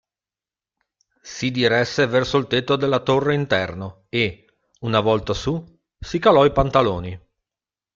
[1.21, 4.47] Si diresse verso il tetto della torre interno e,
[4.79, 5.63] una volta su,
[5.99, 7.19] si calò i pantaloni.